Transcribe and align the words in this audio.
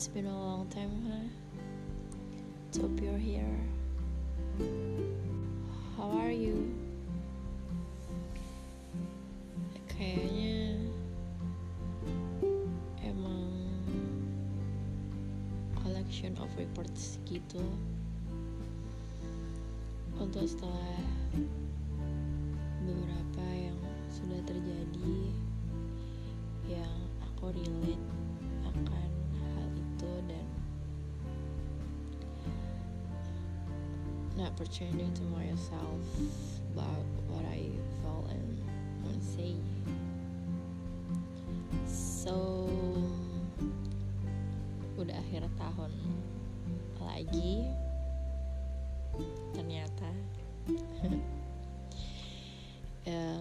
It's 0.00 0.08
been 0.08 0.24
a 0.24 0.32
long 0.32 0.66
time, 0.68 1.12
huh? 1.12 1.28
So 2.70 2.88
you're 3.02 3.20
here. 3.20 3.60
How 5.94 6.08
are 6.16 6.32
you? 6.32 6.72
Kayaknya 9.92 10.88
emang 13.04 13.44
um, 13.44 14.24
collection 15.84 16.32
of 16.40 16.48
reports 16.56 17.20
gitu 17.28 17.60
untuk 20.16 20.48
setelah 20.48 20.96
pretending 34.60 35.08
to 35.14 35.22
myself 35.32 36.04
about 36.76 37.08
what 37.32 37.40
I 37.48 37.72
felt 38.04 38.28
and 38.28 38.60
want 39.00 39.16
to 39.16 39.24
say. 39.24 39.56
So, 41.88 42.68
udah 45.00 45.16
akhir 45.16 45.48
tahun 45.56 45.96
lagi, 47.00 47.72
ternyata 49.56 50.12
yang 53.08 53.40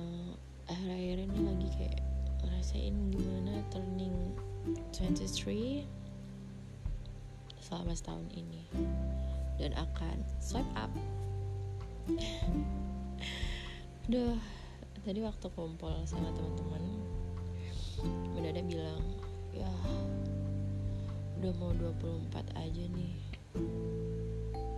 akhir-akhir 0.71 1.17
ini 1.19 1.39
lagi 1.43 1.67
kayak 1.75 1.99
ngerasain 2.47 2.95
gimana 3.11 3.59
turning 3.75 4.15
23 4.95 5.83
selama 7.59 7.91
setahun 7.91 8.23
ini 8.31 8.63
dan 9.59 9.75
akan 9.75 10.17
swipe 10.39 10.73
up. 10.79 10.89
Duh, 14.09 14.39
tadi 15.05 15.19
waktu 15.21 15.47
kumpul 15.53 15.93
sama 16.07 16.31
teman-teman 16.33 16.83
mendadak 18.31 18.63
bilang 18.65 19.03
ya 19.51 19.67
udah 21.39 21.53
mau 21.59 21.75
24 21.75 22.55
aja 22.55 22.83
nih 22.95 23.15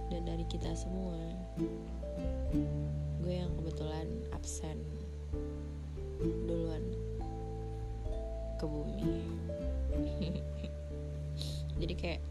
dan 0.10 0.22
dari 0.26 0.46
kita 0.50 0.74
semua 0.74 1.18
gue 3.22 3.34
yang 3.34 3.54
kebetulan 3.62 4.10
absen 4.34 4.82
duluan 6.22 6.82
ke 8.58 8.66
bumi. 8.66 9.26
Jadi 11.82 11.94
kayak 11.98 12.22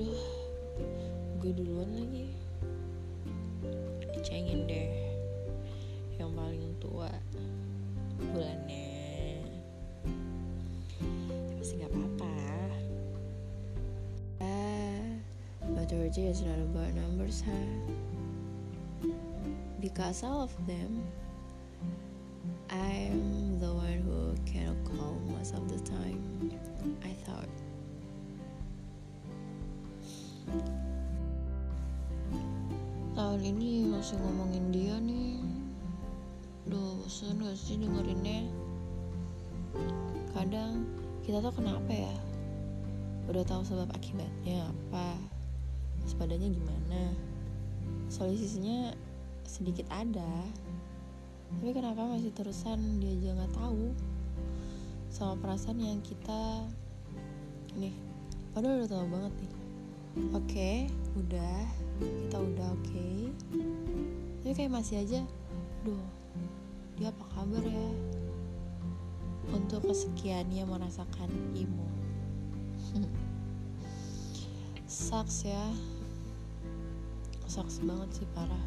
duh 0.00 0.35
gue 1.46 1.62
duluan 1.62 1.86
lagi. 1.94 2.26
Dicengin 4.10 4.66
deh 4.66 4.90
yang 6.18 6.34
paling 6.34 6.74
tua 6.82 7.06
bulannya. 8.18 9.46
Masih 11.54 11.78
nggak 11.78 11.90
apa-apa. 11.94 12.34
Ah 14.42 15.06
maturity 15.70 16.26
is 16.26 16.42
not 16.42 16.58
about 16.58 16.90
numbers 16.98 17.46
huh 17.46 17.70
because 19.78 20.26
all 20.26 20.42
of 20.42 20.54
them 20.66 20.98
I'm 22.74 23.62
the 23.62 23.70
one 23.70 24.02
who 24.02 24.34
cannot 24.50 24.82
call 24.82 25.14
most 25.30 25.54
of 25.54 25.70
the 25.70 25.78
time 25.86 26.50
I 27.06 27.14
thought 27.22 27.46
tahun 33.26 33.58
ini 33.58 33.90
masih 33.90 34.22
ngomongin 34.22 34.70
dia 34.70 34.94
nih. 35.02 35.42
Duh 36.70 36.94
bosan 37.02 37.42
gak 37.42 37.58
sih 37.58 37.74
dengerinnya? 37.74 38.46
Kadang 40.30 40.86
kita 41.26 41.42
tuh 41.42 41.50
kenapa 41.50 41.90
ya? 41.90 42.14
Udah 43.26 43.42
tahu 43.42 43.66
sebab 43.66 43.90
akibatnya 43.90 44.70
apa? 44.70 45.18
Sepadanya 46.06 46.54
gimana? 46.54 47.18
Solusinya 48.14 48.94
sedikit 49.42 49.90
ada. 49.90 50.46
Tapi 51.50 51.74
kenapa 51.74 52.06
masih 52.06 52.30
terusan 52.30 53.02
dia 53.02 53.10
aja 53.10 53.42
gak 53.42 53.58
tahu? 53.58 53.90
Sama 55.10 55.34
perasaan 55.42 55.82
yang 55.82 55.98
kita 55.98 56.62
Nih 57.74 57.94
Padahal 58.54 58.86
udah 58.86 58.90
tahu 58.94 59.06
banget 59.10 59.32
nih 59.42 59.55
Oke, 60.32 60.88
udah. 61.20 61.60
Kita 62.00 62.36
udah 62.40 62.68
oke. 62.72 62.88
Okay. 62.88 63.16
tapi 64.40 64.52
kayak 64.56 64.72
masih 64.72 65.04
aja. 65.04 65.20
Duh 65.84 66.00
dia 66.96 67.12
apa 67.12 67.24
kabar 67.36 67.60
ya? 67.60 67.88
Untuk 69.52 69.84
kesekiannya 69.84 70.64
merasakan 70.64 71.28
emo 71.52 71.84
sucks 74.88 75.44
ya. 75.44 75.64
Sucks 77.44 77.84
banget 77.84 78.08
sih 78.16 78.28
parah. 78.32 78.64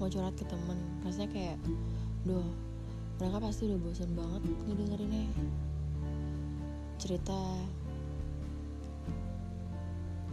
Mau 0.00 0.08
curhat 0.08 0.32
ke 0.40 0.48
temen. 0.48 0.80
Rasanya 1.04 1.28
kayak 1.28 1.58
duh 2.24 2.48
mereka 3.20 3.44
pasti 3.44 3.68
udah 3.68 3.78
bosan 3.84 4.10
banget 4.16 4.42
ngedengerinnya. 4.64 5.28
Cerita 6.96 7.40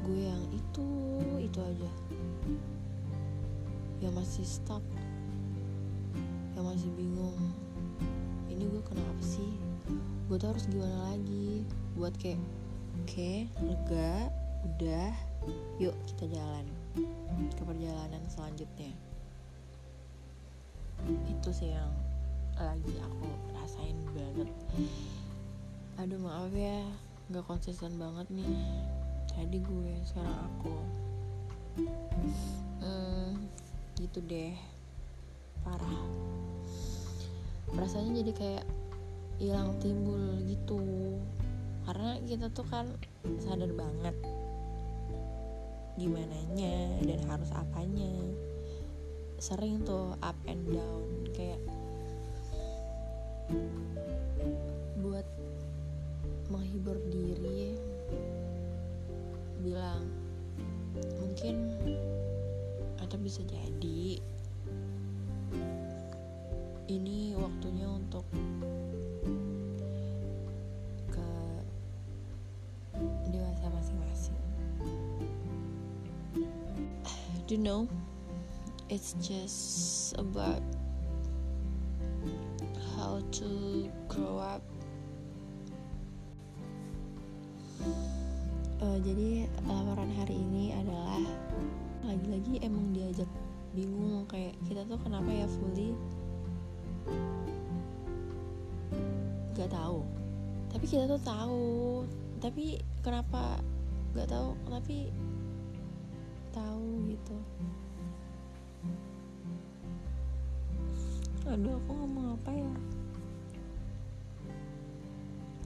gue 0.03 0.27
yang 0.27 0.43
itu 0.51 0.87
itu 1.39 1.59
aja. 1.63 1.91
Yang 4.03 4.13
masih 4.19 4.45
stuck. 4.45 4.83
Yang 6.59 6.65
masih 6.75 6.89
bingung. 6.99 7.39
Ini 8.51 8.63
gue 8.67 8.83
kenapa 8.83 9.23
sih? 9.23 9.55
Gue 10.27 10.35
tuh 10.35 10.51
harus 10.51 10.67
gimana 10.67 11.15
lagi? 11.15 11.63
Buat 11.95 12.19
kayak 12.19 12.39
oke 12.99 13.07
okay, 13.07 13.37
lega 13.63 14.27
udah 14.63 15.11
yuk 15.79 15.95
kita 16.07 16.31
jalan 16.35 16.65
ke 17.55 17.61
perjalanan 17.63 18.23
selanjutnya. 18.27 18.91
Itu 21.31 21.49
sih 21.55 21.71
yang 21.71 21.91
lagi 22.59 22.95
aku 22.99 23.27
rasain 23.55 23.97
banget. 24.11 24.49
Aduh 25.99 26.19
maaf 26.19 26.51
ya 26.51 26.83
nggak 27.31 27.47
konsisten 27.47 27.95
banget 27.95 28.27
nih 28.35 28.51
tadi 29.33 29.57
gue 29.59 29.93
sekarang 30.05 30.39
aku. 30.47 30.75
Hmm, 32.81 33.49
gitu 33.97 34.21
deh. 34.25 34.53
Parah. 35.65 36.01
Perasaannya 37.73 38.21
jadi 38.21 38.31
kayak 38.33 38.65
hilang 39.41 39.73
timbul 39.81 40.41
gitu. 40.45 40.81
Karena 41.83 42.15
kita 42.23 42.47
tuh 42.53 42.65
kan 42.69 42.87
sadar 43.43 43.71
banget 43.73 44.15
gimana 45.93 46.33
nya 46.57 46.97
dan 47.05 47.21
harus 47.29 47.49
apanya. 47.53 48.09
Sering 49.37 49.83
tuh 49.83 50.15
up 50.23 50.37
and 50.47 50.63
down 50.71 51.05
kayak 51.35 51.59
buat 55.03 55.27
menghibur 56.47 56.97
diri 57.11 57.75
mungkin 61.43 61.75
atau 63.03 63.19
bisa 63.19 63.43
jadi 63.43 64.15
ini 66.87 67.35
waktunya 67.35 67.83
untuk 67.83 68.23
ke 71.11 71.27
dewasa 73.27 73.67
masing-masing. 73.75 74.39
Do 77.43 77.51
you 77.51 77.59
know? 77.59 77.91
It's 78.87 79.11
just 79.19 80.15
about 80.15 80.63
how 82.95 83.19
to 83.19 83.51
grow 84.07 84.39
up 84.39 84.63
uh, 88.83 88.97
jadi 88.99 89.47
laporan 89.63 90.11
hari 90.19 90.35
ini 90.35 90.75
adalah 90.75 91.23
lagi-lagi 92.03 92.59
emang 92.59 92.91
diajak 92.91 93.29
bingung 93.71 94.27
kayak 94.27 94.53
kita 94.67 94.83
tuh 94.85 94.99
kenapa 94.99 95.31
ya 95.31 95.47
fully? 95.47 95.95
Nggak 99.55 99.71
tahu. 99.71 100.03
Tapi 100.75 100.85
kita 100.85 101.03
tuh 101.07 101.21
tahu. 101.23 101.63
Tapi 102.43 102.83
kenapa 102.99 103.63
nggak 104.11 104.27
tahu? 104.27 104.51
Tapi 104.67 104.97
tahu 106.51 106.87
gitu. 107.07 107.37
Aduh 111.47 111.75
aku 111.79 111.91
ngomong 111.91 112.35
apa 112.35 112.51
ya? 112.51 112.73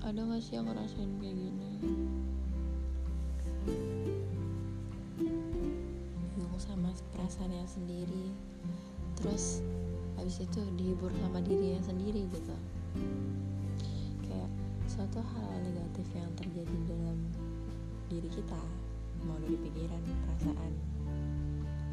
Ada 0.08 0.24
gak 0.24 0.40
sih 0.40 0.56
yang 0.56 0.72
ngerasain 0.72 1.20
kayak 1.20 1.36
gini 1.36 1.72
bingung 6.36 6.60
sama 6.62 6.90
perasaannya 7.16 7.66
sendiri. 7.68 8.34
Terus 9.18 9.62
habis 10.18 10.42
itu 10.42 10.62
dihibur 10.78 11.14
sama 11.22 11.42
dirinya 11.42 11.82
sendiri 11.86 12.26
gitu. 12.30 12.56
Kayak 14.26 14.50
suatu 14.90 15.22
hal 15.22 15.50
negatif 15.62 16.08
yang 16.14 16.30
terjadi 16.38 16.78
dalam 16.90 17.18
diri 18.08 18.30
kita 18.32 18.60
mau 19.26 19.38
dari 19.42 19.58
pikiran 19.58 20.02
perasaan. 20.26 20.74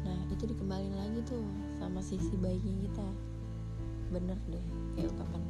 Nah 0.05 0.19
itu 0.29 0.45
dikembalin 0.45 0.93
lagi 0.93 1.19
tuh 1.25 1.41
sama 1.81 1.99
sisi 2.01 2.37
baiknya 2.37 2.85
kita. 2.85 3.07
Bener 4.13 4.37
deh 4.49 4.65
kayak 4.95 5.09
ungkapan 5.11 5.41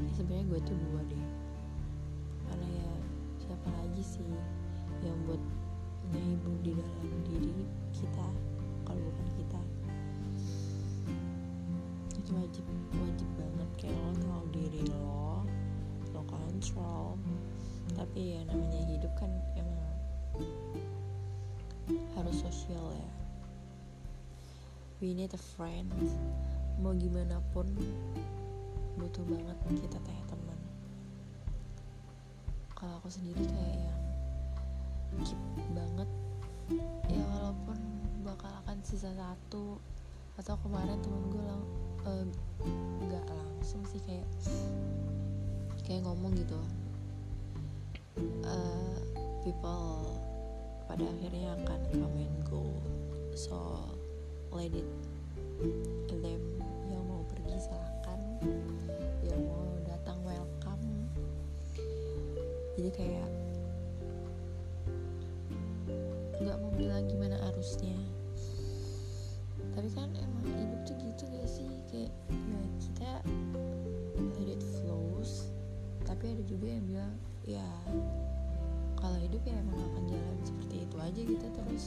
ya 0.00 0.12
sebenarnya 0.18 0.44
gue 0.50 0.60
tuh 0.66 0.76
dua 0.90 1.00
deh. 1.06 1.24
Karena 2.50 2.66
ya 2.66 2.90
siapa 3.46 3.68
lagi 3.70 4.02
sih 4.02 4.26
yang 5.06 5.16
buat 5.30 5.40
menghibur 6.08 6.56
di 6.64 6.72
dalam 6.72 7.18
diri 7.28 7.52
kita 7.92 8.26
kalau 8.88 9.02
bukan 9.04 9.28
kita. 9.36 9.60
Itu 12.16 12.30
wajib 12.32 12.64
wajib 12.96 13.28
banget. 13.36 13.68
Kayak 13.76 14.00
lo 14.00 14.12
tahu 14.24 14.44
diri 14.56 14.82
lo 14.88 15.44
lo 16.16 16.22
kontrol. 16.24 17.20
Tapi 17.94 18.38
ya 18.38 18.40
namanya 18.48 18.80
hidup 18.88 19.12
kan 19.20 19.30
emang 19.54 19.92
harus 22.16 22.36
sosial 22.40 22.92
ya. 22.96 23.10
We 25.00 25.16
need 25.16 25.32
a 25.32 25.40
friend. 25.56 25.88
Mau 26.80 26.92
gimana 26.96 27.40
pun 27.52 27.68
butuh 29.00 29.24
banget 29.24 29.56
kita 29.80 29.96
teh 30.00 30.20
teman. 30.28 30.60
Kalau 32.76 33.00
aku 33.00 33.08
sendiri 33.08 33.44
kayak 33.48 33.78
yang 33.88 34.09
keep 35.22 35.40
banget. 35.74 36.08
Ya 37.10 37.22
walaupun 37.26 37.78
bakal 38.22 38.50
akan 38.64 38.78
sisa 38.86 39.10
satu 39.14 39.80
atau 40.38 40.54
kemarin 40.64 40.96
temen 41.04 41.24
gue 41.28 41.44
lang 41.44 41.62
uh, 42.06 42.24
nggak 43.04 43.24
langsung 43.28 43.84
sih 43.90 44.00
kayak 44.06 44.28
kayak 45.84 46.06
ngomong 46.06 46.32
gitu. 46.38 46.60
Uh, 48.44 48.98
people 49.42 50.20
pada 50.84 51.06
akhirnya 51.06 51.54
akan 51.62 51.80
come 51.94 52.18
and 52.18 52.38
go 52.44 52.66
so 53.32 53.78
let 54.50 54.74
it 54.74 54.84
them 56.20 56.42
yang 56.90 57.04
mau 57.06 57.22
pergi 57.30 57.56
silahkan 57.56 58.20
yang 59.24 59.40
mau 59.46 59.64
datang 59.86 60.18
welcome. 60.26 60.84
Jadi 62.76 62.90
kayak 62.92 63.39
gimana 67.60 68.00
arusnya 68.00 68.00
tapi 69.76 69.88
kan 69.92 70.08
emang 70.16 70.44
hidup 70.48 70.80
tuh 70.88 70.96
gitu 70.96 71.24
gak 71.28 71.46
sih? 71.46 71.68
Kayak 71.92 72.12
ya 72.32 72.62
kita 72.80 73.10
let 74.40 74.48
it 74.48 74.62
flows 74.80 75.52
tapi 76.08 76.32
ada 76.32 76.42
juga 76.48 76.66
yang 76.66 76.84
bilang 76.88 77.14
ya 77.44 77.68
kalau 78.96 79.16
hidup 79.20 79.40
ya 79.44 79.54
emang 79.60 79.76
akan 79.76 80.04
jalan 80.08 80.36
seperti 80.42 80.76
itu 80.88 80.96
aja 80.96 81.20
gitu 81.20 81.46
terus 81.52 81.84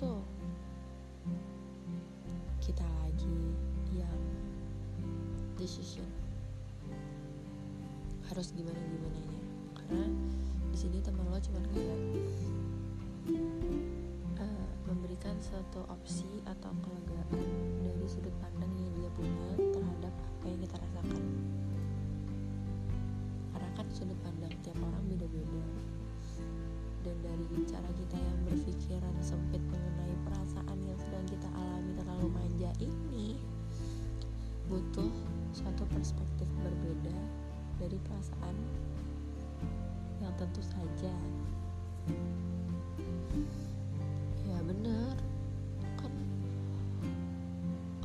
tuh. 0.00 0.24
Kita 2.56 2.88
lagi 3.04 3.36
yang 3.92 4.20
decision. 5.60 6.08
Harus 8.32 8.56
gimana 8.56 8.80
gimana 8.80 9.20
nya 9.20 9.42
karena 9.76 10.06
di 10.70 10.78
sini 10.78 11.02
teman 11.04 11.26
lo 11.28 11.36
cuman 11.36 11.64
kayak 11.74 12.00
uh, 14.40 14.68
memberikan 14.88 15.34
suatu 15.42 15.84
opsi 15.90 16.40
atau 16.48 16.72
kelegaan 16.80 17.44
dari 17.84 18.06
sudut 18.08 18.32
pandang 18.40 18.72
yang 18.80 18.94
dia 19.02 19.10
punya 19.18 19.48
terhadap 19.58 20.14
apa 20.16 20.44
yang 20.48 20.60
kita 20.64 20.76
rasakan. 20.80 21.24
Karena 23.52 23.70
kan 23.76 23.86
sudut 23.92 24.16
pandang 24.24 24.54
tiap 24.64 24.78
orang 24.80 25.04
beda-beda 25.10 25.89
dan 27.00 27.16
dari 27.24 27.64
cara 27.64 27.88
kita 27.96 28.16
yang 28.20 28.38
berpikiran 28.44 29.14
sempit 29.24 29.62
mengenai 29.72 30.12
perasaan 30.28 30.78
yang 30.84 30.98
sedang 31.00 31.24
kita 31.24 31.48
alami 31.56 31.92
terlalu 31.96 32.28
manja 32.28 32.70
ini 32.76 33.40
butuh 34.68 35.08
suatu 35.56 35.88
perspektif 35.88 36.44
berbeda 36.60 37.16
dari 37.80 37.96
perasaan 38.04 38.56
yang 40.20 40.34
tentu 40.36 40.60
saja. 40.60 41.14
Ya 44.44 44.58
bener 44.60 45.16
kan 45.96 46.12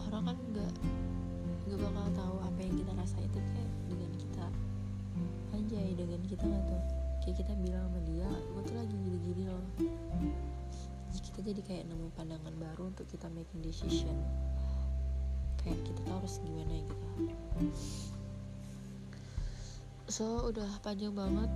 orang 0.08 0.24
kan 0.32 0.38
nggak 0.56 0.74
nggak 1.68 1.80
bakal 1.84 2.08
tahu 2.16 2.36
apa 2.48 2.60
yang 2.64 2.76
kita 2.80 2.94
rasa 2.96 3.18
itu 3.20 3.40
kayak 3.44 3.72
dengan 3.92 4.12
kita 4.16 4.48
anjay 5.52 5.92
dengan 6.00 6.22
kita 6.32 6.44
nggak 6.48 6.64
tuh 6.72 7.05
kayak 7.26 7.42
kita 7.42 7.54
bilang 7.58 7.90
sama 7.90 8.00
dia 8.06 8.30
gue 8.30 8.62
tuh 8.62 8.76
lagi 8.78 8.96
gini-gini 8.96 9.44
loh. 9.50 9.66
Jadi 11.10 11.20
kita 11.26 11.40
jadi 11.42 11.62
kayak 11.66 11.84
nemu 11.90 12.14
pandangan 12.14 12.54
baru 12.54 12.94
untuk 12.94 13.10
kita 13.10 13.26
making 13.34 13.66
decision. 13.66 14.14
Kayak 15.66 15.82
kita 15.82 16.00
tahu 16.06 16.22
harus 16.22 16.38
gimana 16.46 16.74
gitu 16.86 17.06
so 20.06 20.54
udah 20.54 20.70
panjang 20.86 21.18
banget. 21.18 21.50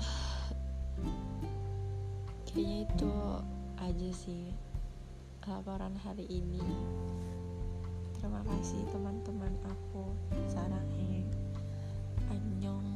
Kayaknya 2.48 2.76
itu 2.88 3.12
aja 3.76 4.10
sih 4.16 4.44
laporan 5.44 5.92
hari 6.00 6.24
ini. 6.28 6.64
Terima 8.16 8.40
kasih 8.44 8.84
teman-teman 8.92 9.52
aku 9.68 10.12
saranghe 10.48 11.24
annyeong 12.32 12.88